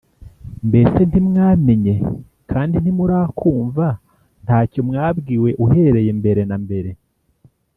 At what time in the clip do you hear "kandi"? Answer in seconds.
2.51-2.75